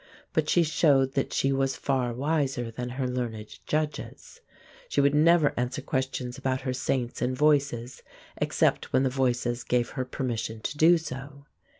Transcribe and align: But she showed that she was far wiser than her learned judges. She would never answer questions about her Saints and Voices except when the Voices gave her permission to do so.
But 0.33 0.49
she 0.49 0.63
showed 0.63 1.13
that 1.13 1.31
she 1.31 1.51
was 1.53 1.75
far 1.75 2.11
wiser 2.11 2.71
than 2.71 2.89
her 2.97 3.07
learned 3.07 3.59
judges. 3.67 4.41
She 4.89 4.99
would 4.99 5.13
never 5.13 5.53
answer 5.55 5.83
questions 5.83 6.39
about 6.39 6.61
her 6.61 6.73
Saints 6.73 7.21
and 7.21 7.37
Voices 7.37 8.01
except 8.37 8.93
when 8.93 9.03
the 9.03 9.11
Voices 9.11 9.63
gave 9.63 9.89
her 9.91 10.05
permission 10.05 10.59
to 10.61 10.75
do 10.75 10.97
so. 10.97 11.45